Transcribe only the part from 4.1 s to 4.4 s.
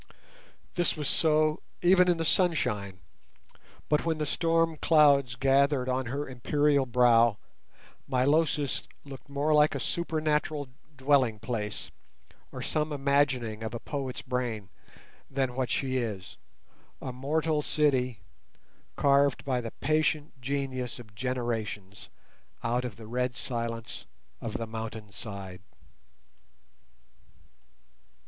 the